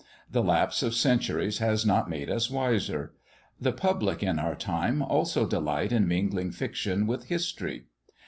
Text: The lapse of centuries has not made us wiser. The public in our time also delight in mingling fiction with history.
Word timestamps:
The 0.31 0.41
lapse 0.41 0.81
of 0.81 0.95
centuries 0.95 1.59
has 1.59 1.85
not 1.85 2.09
made 2.09 2.27
us 2.27 2.49
wiser. 2.49 3.13
The 3.59 3.71
public 3.71 4.23
in 4.23 4.39
our 4.39 4.55
time 4.55 5.03
also 5.03 5.45
delight 5.45 5.91
in 5.91 6.07
mingling 6.07 6.53
fiction 6.53 7.05
with 7.05 7.25
history. 7.25 7.85